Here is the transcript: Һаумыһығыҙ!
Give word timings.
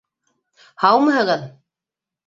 Һаумыһығыҙ! 0.85 1.47